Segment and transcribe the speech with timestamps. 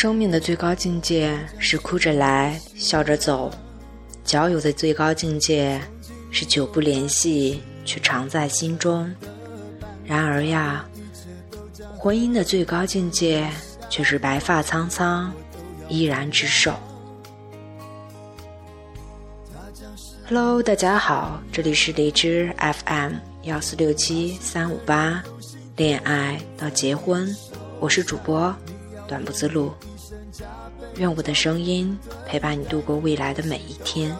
[0.00, 3.50] 生命的最高境界是哭着来，笑着走；
[4.24, 5.78] 交友的最高境界
[6.30, 9.14] 是久不联系，却常在心中。
[10.06, 10.88] 然而呀，
[11.98, 13.46] 婚姻的最高境界
[13.90, 15.30] 却是白发苍苍，
[15.86, 16.72] 依然执手。
[20.26, 25.22] Hello，大家好，这里是荔枝 FM 幺四六七三五八，
[25.76, 27.28] 恋爱到结婚，
[27.80, 28.56] 我是主播。
[29.06, 29.72] 短不自路，
[30.96, 34.14] 愿我的声音陪伴你度过未来的每一天。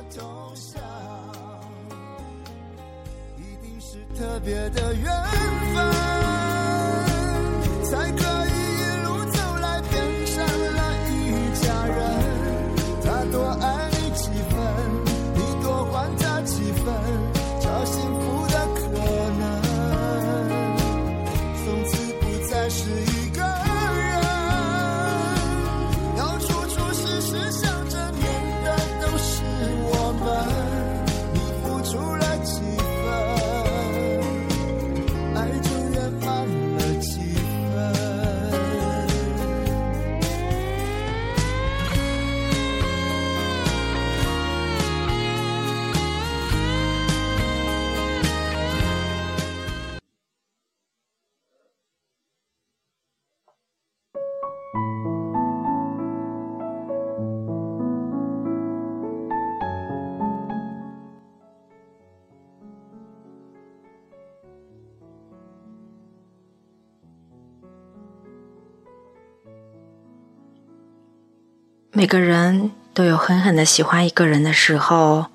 [72.00, 75.26] 每个人都有狠狠的喜欢一个人的时候，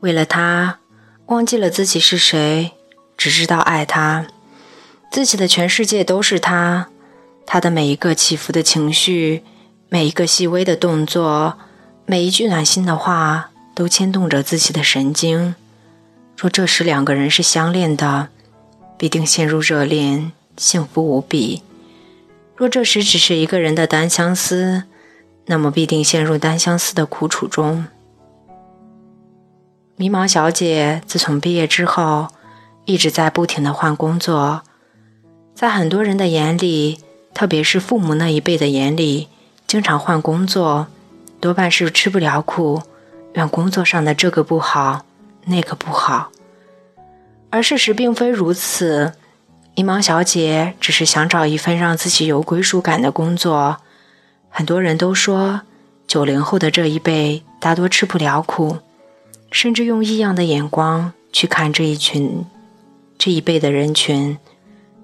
[0.00, 0.78] 为了他，
[1.28, 2.72] 忘记了自己是谁，
[3.16, 4.26] 只知道爱他，
[5.10, 6.88] 自己的全世界都是他，
[7.46, 9.44] 他的每一个起伏的情绪，
[9.88, 11.58] 每一个细微的动作，
[12.04, 15.54] 每一句暖心的话，都牵动着自己的神经。
[16.36, 18.28] 若这时两个人是相恋的，
[18.98, 21.62] 必定陷入热恋，幸福无比；
[22.54, 24.82] 若这时只是一个人的单相思，
[25.46, 27.86] 那么必定陷入单相思的苦楚中。
[29.96, 32.28] 迷茫小姐自从毕业之后，
[32.84, 34.62] 一直在不停的换工作。
[35.54, 36.98] 在很多人的眼里，
[37.32, 39.28] 特别是父母那一辈的眼里，
[39.66, 40.88] 经常换工作，
[41.40, 42.82] 多半是吃不了苦，
[43.34, 45.04] 怨工作上的这个不好，
[45.44, 46.30] 那个不好。
[47.50, 49.12] 而事实并非如此，
[49.76, 53.76] 迷茫小姐只是想找一份让自己有归属感的工作。
[54.56, 55.62] 很多人都说，
[56.06, 58.78] 九零后的这一辈大多吃不了苦，
[59.50, 62.46] 甚至用异样的眼光去看这一群、
[63.18, 64.38] 这一辈的人群，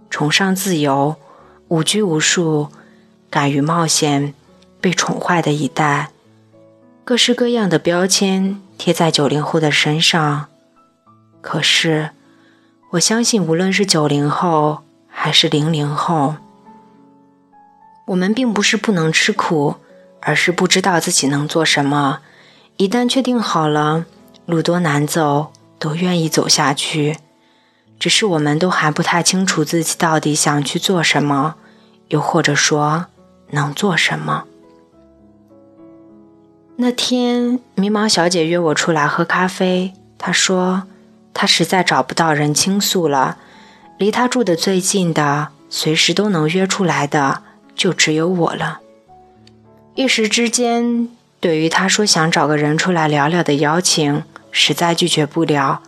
[0.09, 1.17] 崇尚自由、
[1.67, 2.69] 无拘无束、
[3.29, 4.35] 敢于冒险、
[4.81, 6.11] 被宠坏的一代，
[7.05, 10.47] 各式各样的标签贴在九零后的身上。
[11.41, 12.11] 可是，
[12.91, 16.37] 我相信，无论是九零后还是零零后。
[18.11, 19.77] 我们并不是不能吃苦，
[20.21, 22.19] 而是不知道自己能做什么。
[22.77, 24.05] 一旦确定好了，
[24.47, 27.19] 路多难走，都愿意走下去。
[28.01, 31.55] 只是我们都还不太清楚自己到底想去做什么，
[32.09, 33.07] 又或者说
[33.51, 34.45] 能做什么。
[36.77, 39.93] 那天，迷茫小姐约我出来喝咖啡。
[40.19, 40.83] 她说，
[41.33, 43.37] 她实在找不到人倾诉了，
[43.99, 47.43] 离她住的最近的，随时都能约出来的。
[47.81, 48.81] 就只有我了。
[49.95, 51.09] 一时之间，
[51.41, 55.81] 对于他说想找个人出来聊聊的邀请，实在拒绝不了。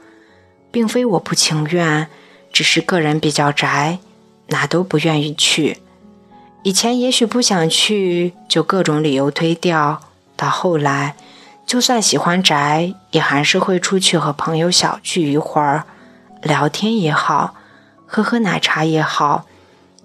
[0.70, 2.08] 并非我不情愿，
[2.50, 3.98] 只是个人比较宅，
[4.46, 5.82] 哪都不愿意去。
[6.62, 10.00] 以前也许不想去，就各种理由推掉。
[10.34, 11.14] 到后来，
[11.66, 15.84] 就算喜欢宅，也还是会出去和朋友小聚一会儿，
[16.42, 17.54] 聊天也好，
[18.06, 19.44] 喝喝奶茶也好，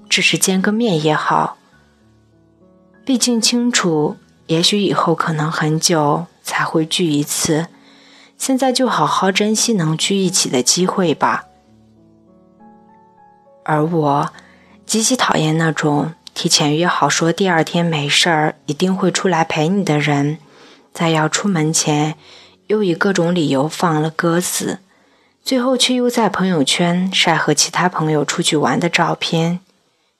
[0.09, 1.56] 只是见个面也好。
[3.07, 4.18] 毕竟清楚，
[4.48, 7.68] 也许以后可能很久才会聚一次，
[8.38, 11.45] 现在就好好珍惜能聚一起的机会吧。
[13.63, 14.33] 而我
[14.86, 20.39] 极其讨厌那种提前约好说第二天没事儿一定会出来陪你的人，
[20.92, 22.15] 在要出门前
[22.65, 24.80] 又以各种理由放了鸽子，
[25.42, 29.62] 最后却又在朋友圈晒和其他朋友出去玩的照片，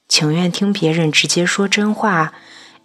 [0.08, 2.32] 情愿听别人直接说真话。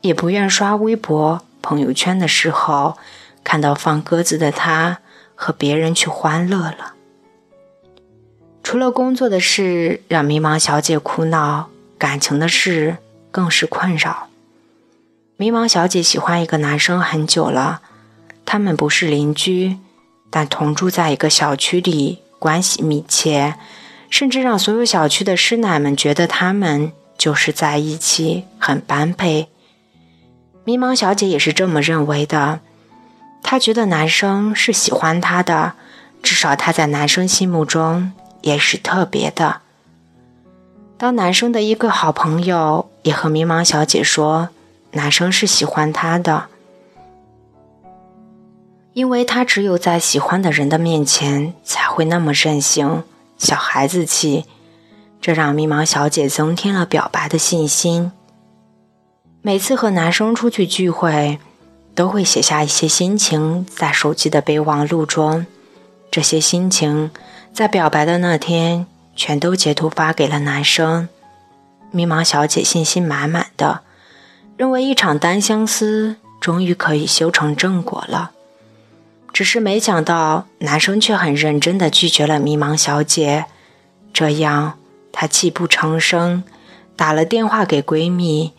[0.03, 2.99] 也不愿刷微博、朋友圈的时候，
[3.43, 4.99] 看到放鸽子的他
[5.35, 6.95] 和别人去欢乐了。
[8.63, 11.69] 除了工作的事让迷茫小姐苦恼，
[11.99, 12.99] 感情的事
[13.31, 14.29] 更是困扰。
[15.37, 17.81] 迷茫小姐喜欢一个男生很久了，
[18.45, 19.79] 他们不是邻居，
[20.31, 23.57] 但同住在一个小区里，关系密切，
[24.11, 29.49] 甚至让所有小区的师奶们觉得他们就是在一起，很般配。
[30.65, 32.61] 迷茫小姐也是这么认为的，
[33.43, 35.75] 她觉得男生是喜欢她的，
[36.23, 38.13] 至少她在男生心目中
[38.43, 39.61] 也是特别的。
[40.97, 44.51] 当男生的一个好朋友也和迷茫小姐说。
[44.95, 46.49] 男生是喜欢她的，
[48.93, 53.03] 因为他只有在喜欢的人的面前才会那么任性、
[53.39, 54.45] 小孩子气，
[55.19, 58.13] 这让迷茫小姐增添了表白的信心。
[59.45, 61.41] 每次和男生出去聚会，
[61.97, 65.45] 都会写下一些心情在手机的备忘录中，
[66.13, 67.11] 这些心情
[67.53, 68.87] 在表白的那天
[69.17, 71.09] 全都截图发给了男生。
[71.91, 73.81] 迷茫小姐信心满满的。
[74.57, 78.31] 认为一场单相思终于可以修成正果了，
[79.33, 83.47] 只是没想到男生却很认真地拒绝了迷茫小姐。
[84.13, 84.79] 这样，
[85.11, 86.45] 她泣不成声，
[86.95, 88.53] 打了电话给闺蜜，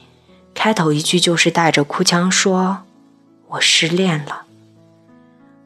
[0.53, 2.83] 开头一句就是带着哭腔说
[3.49, 4.43] ：“我失恋了。”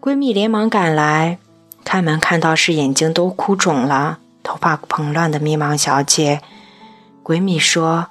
[0.01, 1.37] 闺蜜连忙赶来，
[1.83, 6.41] 开门看到是眼睛都哭肿了、头发蓬乱的迷茫小姐。
[7.23, 8.07] 闺蜜说。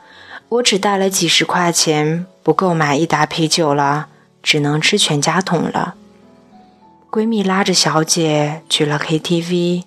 [0.48, 4.06] 我只带了几十块钱，不够买一打啤酒了，
[4.44, 5.96] 只能吃全家桶了。
[7.10, 9.82] 闺蜜拉着小姐去了 KTV，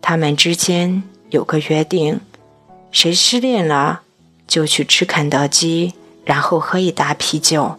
[0.00, 2.18] 她们之间有个约定：
[2.90, 4.00] 谁失恋了
[4.48, 5.94] 就去吃肯德基，
[6.24, 7.76] 然后喝一打啤酒。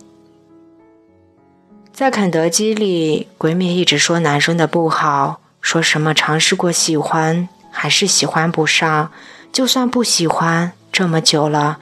[1.94, 9.12] 在肯德基里，闺蜜一直说男生的不好，说什么尝试过喜欢还是喜欢不上，
[9.52, 11.78] 就算不喜欢，这么久了。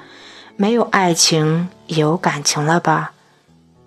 [0.58, 3.14] 没有爱情也有感情了吧？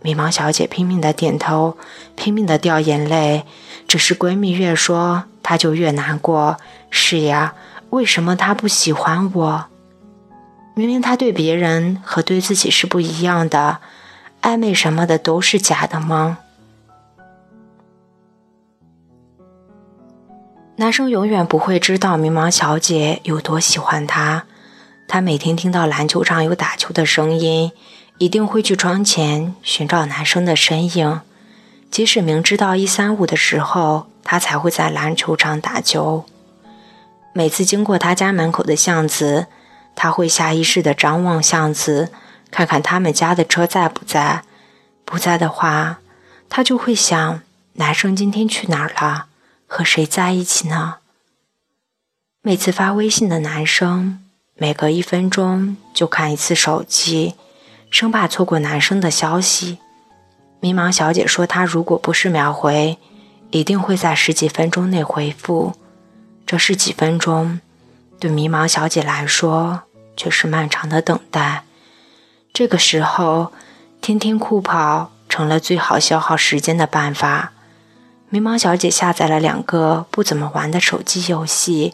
[0.01, 1.77] 迷茫小姐拼命的点头，
[2.17, 3.45] 拼命的掉眼泪。
[3.87, 6.57] 只是闺蜜越说，她就越难过。
[6.91, 7.55] 是呀，
[7.91, 9.67] 为什么她不喜欢我？
[10.75, 13.79] 明明他对别人和对自己是不一样的，
[14.43, 16.39] 暧昧什么的都是假的吗？
[20.77, 24.47] 男生永远不会知道迷茫小姐有多喜欢他。
[25.07, 27.71] 他每天听到篮球场有打球的声音，
[28.19, 31.21] 一定会去窗前寻找男生的身影。
[31.89, 36.25] 即使明知道一三五的时候，他才会在篮球场打球。
[37.33, 39.47] 每次经过他家门口的巷子，
[39.97, 42.11] 他会下意识地张望巷子，
[42.51, 44.45] 看看他们家的车在不在。
[45.05, 46.01] 不在的话，
[46.49, 47.43] 他就会想：
[47.75, 49.27] 男生今天去哪儿了？
[49.67, 50.97] 和谁在一起呢？
[52.43, 54.21] 每次发微信的男生。
[54.57, 57.35] 每隔一分钟就看一次手机，
[57.91, 59.79] 生怕错过男生的消息。
[60.61, 62.97] 迷茫小姐说：“她如果不是秒回，
[63.51, 65.75] 一定会在十几分钟内回复。
[66.47, 67.61] 这是几分钟，
[68.25, 69.83] 对迷茫小姐来说
[70.17, 71.65] 却是漫长的等待。
[72.55, 73.53] 这个时候，
[74.01, 77.53] 天天酷跑成了最好消耗时间的办法。
[78.31, 81.93] 迷茫小姐下载了两个不怎么玩的手机游戏。”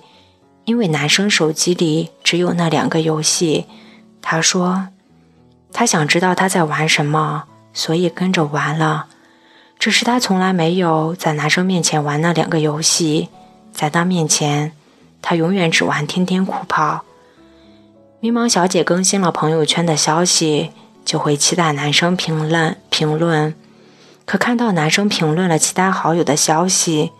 [0.66, 3.66] 因为男生手机里只有那两个游戏，
[4.22, 4.86] 她说
[5.72, 9.06] 她想知道他在玩什么，所以跟着玩了。
[9.80, 13.30] 只是她从来没有在男生面前玩那两个游戏，
[13.72, 14.70] 在他面前，
[15.22, 17.04] 他永远只玩天天酷跑。
[18.20, 20.72] 迷茫小姐更新了朋友圈的消息，
[21.04, 23.54] 就会期待男生评论评论，
[24.24, 27.12] 可看到男生评论了其他好友的消息，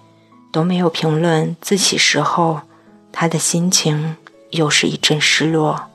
[0.53, 2.61] 都没有评论自己时候。
[3.13, 4.17] 他的心情
[4.51, 5.89] 又是一阵失落。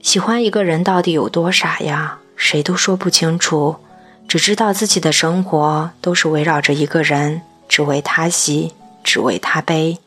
[0.00, 2.20] 喜欢一个人到底有多傻呀？
[2.36, 3.76] 谁都说不清楚，
[4.34, 8.74] 只知道自己的生活都是围绕着一个人，只为他喜，
[9.04, 10.00] 只为他悲。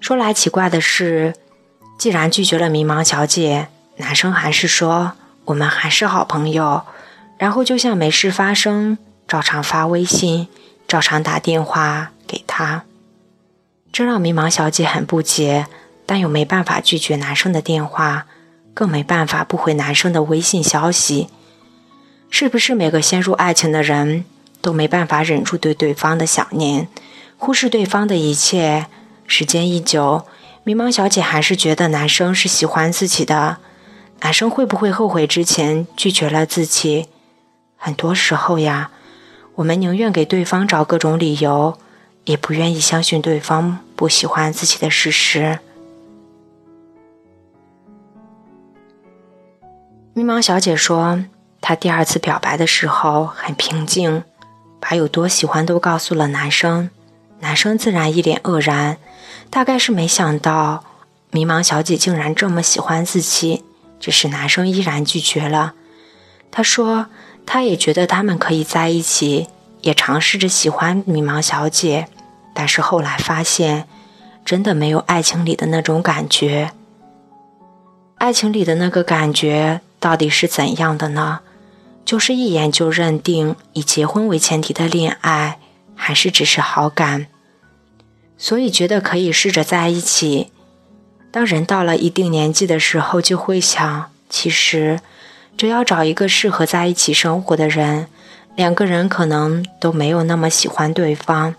[0.00, 1.36] 说来奇怪的是，
[1.96, 5.12] 既然拒绝了迷茫小姐，男生还是说
[5.44, 6.82] 我们还是好朋友，
[7.38, 8.98] 然后就像没事发生，
[9.28, 10.48] 照常发微信。
[10.88, 12.82] 照常打电话给他，
[13.92, 15.68] 这让迷茫小姐很不解，
[16.04, 18.26] 但又没办法拒绝男生的电话，
[18.74, 21.28] 更没办法不回男生的微信消息。
[22.34, 24.24] 是不是每个陷入爱情的人
[24.62, 26.88] 都没办法忍住对对方的想念，
[27.36, 28.86] 忽视对方的一切？
[29.26, 30.24] 时间一久，
[30.64, 33.58] 迷茫小姐还是觉得男生是喜欢自己的。
[34.22, 37.08] 男生会不会后悔之前拒绝了自己？
[37.76, 38.90] 很多时候呀。
[39.56, 41.76] 我们宁愿给对方找各种理由，
[42.24, 45.58] 也不愿意相信对方不喜欢自己的事实。
[50.14, 51.22] 迷茫小姐说，
[51.62, 54.24] 她第二次表白的时候很平静，
[54.80, 56.90] 把有多喜欢都告诉了男生，
[57.38, 58.98] 男生自然一脸愕然，
[59.48, 60.84] 大概是没想到
[61.30, 63.64] 迷茫小姐竟然这么喜欢自己，
[64.00, 65.74] 只是男生依然拒绝了。
[66.50, 67.06] 他说，
[67.46, 69.46] 他也觉得他们可以在一起，
[69.82, 72.08] 也尝试着喜欢迷茫小姐，
[72.52, 73.86] 但是后来发现，
[74.44, 76.72] 真的没有爱情里的那种感觉。
[78.18, 81.40] 爱情里的那个感觉到底是怎样的呢？
[82.04, 85.58] 就是一眼就认定以结婚为前提的恋爱，
[85.94, 87.26] 还是只是好感？
[88.36, 90.50] 所以觉得可以试着在一起。
[91.30, 95.00] 当人到了一定年纪的时候，就会想，其实
[95.56, 98.08] 只要找一个适合在一起生活的人，
[98.56, 101.54] 两个人可能都没有那么喜欢对方，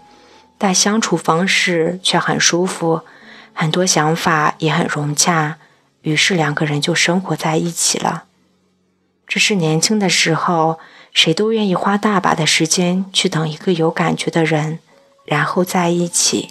[0.58, 3.02] 但相处方式却很舒服，
[3.54, 5.58] 很多想法也很融洽。
[6.02, 8.26] 于是两个人就生活在一起了。
[9.28, 10.80] 只是年轻的时候，
[11.12, 14.80] 谁都愿意花大把的时间去等一个有感觉的人，
[15.26, 16.50] 然后在一起。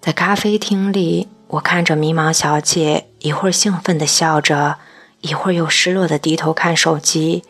[0.00, 4.78] 在咖啡厅里，我看着迷茫小姐，一会儿兴奋的笑着，
[5.20, 7.42] 一会儿又失落的低头看手机，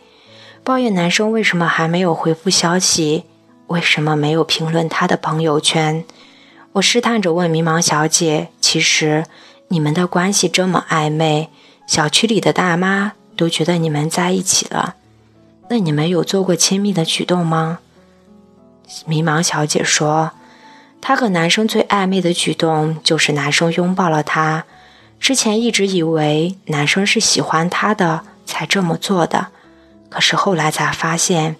[0.63, 3.25] 抱怨男生为什么还没有回复消息。
[3.67, 6.03] 为什么没有评论他的朋友圈？
[6.73, 9.25] 我试探着问迷茫小姐：“其实
[9.69, 11.49] 你们的关系这么暧昧，
[11.87, 14.95] 小区里的大妈都觉得你们在一起了，
[15.69, 17.79] 那你们有做过亲密的举动吗？”
[19.05, 20.31] 迷茫小姐说
[21.01, 24.65] ：“她和男生最暧昧的举动就是男生拥抱了她。
[25.19, 29.47] 之前一直以为男生是喜欢她的才这么做的，
[30.09, 31.55] 可是后来才发现。”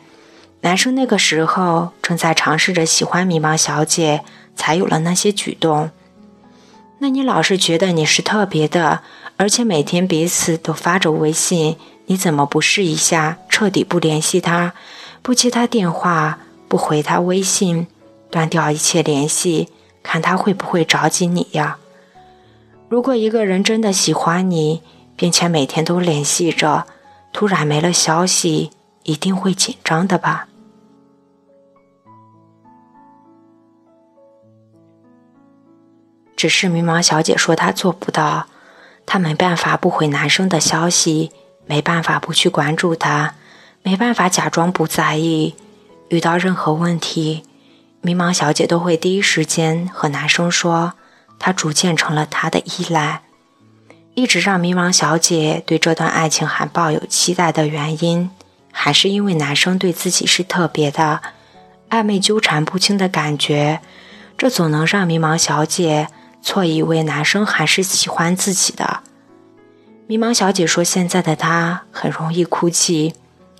[0.62, 4.25] 男生那个时候正在尝试着喜欢迷茫小姐，
[4.60, 5.89] 才有了那些举动。
[6.98, 9.00] 那你老是觉得你是特别的，
[9.38, 14.74] 而且每天彼此都发着微信，你怎么不试一下，彻底不联系他，
[15.22, 17.88] 不接他电话，不回他微信，
[18.30, 19.70] 断掉一切联系，
[20.04, 21.78] 看他会不会着急你呀？
[22.89, 24.82] 如果一个人真的喜欢你，
[25.16, 26.86] 并且每天都联系着，
[27.32, 28.72] 突然没了消息，
[29.04, 30.49] 一定会紧张的吧？
[36.39, 38.46] 只是迷茫小姐说她做不到，
[39.05, 41.34] 她没办法不回男生的消息，
[41.65, 43.36] 没办法不去关注他，
[43.84, 45.55] 没办法假装不在意。
[46.08, 47.43] 遇到任何问题，
[48.00, 50.93] 迷茫小姐都会第一时间和男生说。
[51.38, 53.24] 她逐渐成了他的依赖，
[54.13, 58.29] 一直让迷茫小姐对这段爱情还抱有期待的原因，
[58.72, 61.19] 还是因为男生对自己是特别的，
[61.89, 63.81] 暧昧纠缠不清的感觉，
[64.38, 66.08] 这总能让迷茫小姐。
[66.41, 69.01] 错以为男生还是喜欢自己的。
[70.08, 73.13] 迷茫小姐说：“现在的她很容易哭泣，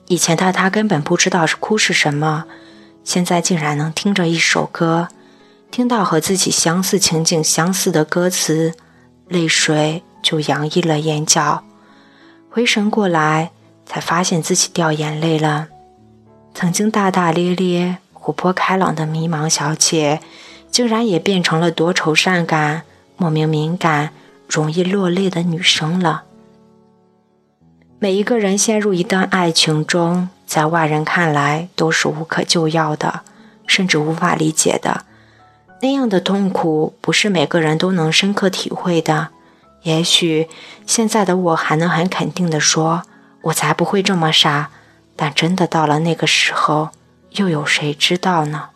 [0.07, 2.45] 以前的她根本不知道是哭是什么，
[3.03, 5.09] 现在竟然能听着一首歌，
[5.69, 8.74] 听到和自己相似情景相似的歌词，
[9.27, 11.63] 泪水就洋溢了眼角。
[12.50, 13.51] 回神过来，
[13.86, 15.67] 才发现自己掉眼泪了。
[16.55, 20.19] 曾经大大咧咧、活泼开朗的迷茫小姐。”
[20.71, 22.83] 竟然也变成了多愁善感、
[23.17, 24.11] 莫名敏感、
[24.47, 26.23] 容易落泪的女生了。
[27.99, 33.21] 每一个人陷入一段爱情中，在外人看来都是无可救药的，
[33.67, 35.03] 甚至无法理解的。
[35.81, 39.29] 那样的痛苦，不是每个人都能深刻体会的。
[39.83, 40.47] 也许
[40.85, 43.03] 现在的我还能很肯定地说，
[43.43, 44.69] 我才不会这么傻。
[45.15, 46.89] 但真的到了那个时候，
[47.31, 48.69] 又有谁知道呢？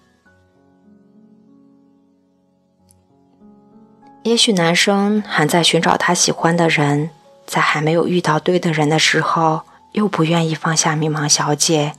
[4.24, 7.10] 也许男生还在寻找他喜欢的人，
[7.46, 11.94] 在还没有遇到对的人的时候，又不愿意放下迷茫小姐。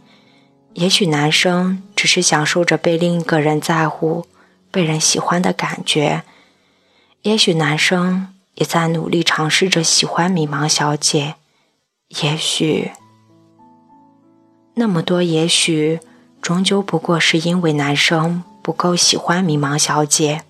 [0.73, 4.26] 也许男生只是享受着被另一个人在乎、
[4.71, 6.23] 被人喜欢的感觉。
[7.23, 11.35] 也许男生也在努力尝试着喜欢迷茫小姐。
[12.23, 12.93] 也许，
[14.75, 16.00] 那么多也许，
[16.40, 20.43] 终究不过是因为男生不够喜欢迷茫小姐。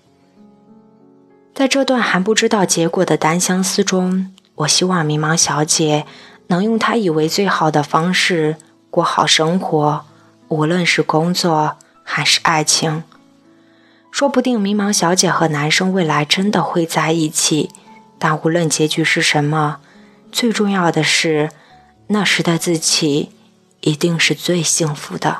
[1.55, 6.05] 在这段还不知道结果的单相思中，我希望迷茫小姐
[6.47, 8.57] 能用她以为最好的方式
[8.91, 10.03] 过好生活，
[10.49, 13.03] 无论是工作还是爱情。
[14.11, 17.71] 说不定迷茫小姐和男生未来真的会在一起，
[18.19, 19.77] 但无论结局是什么，
[20.33, 21.49] 最重要的是，
[22.07, 23.31] 那时的自己
[23.79, 25.39] 一定是最幸福的。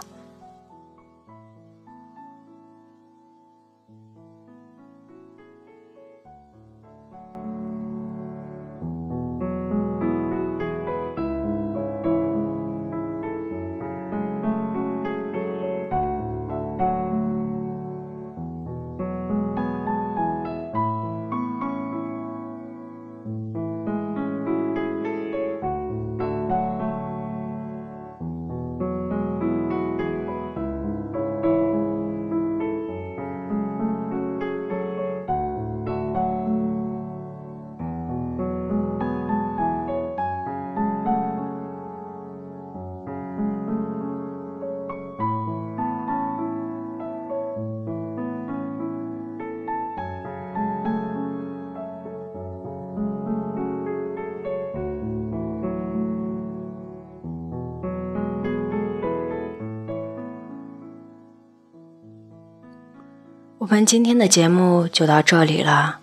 [63.65, 65.97] 我们今天的节目就到这里了，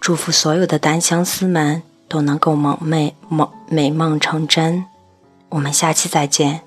[0.00, 4.84] 祝福所有的单相思们都能够梦寐梦美梦成真。
[5.48, 6.60] 我们下期再见。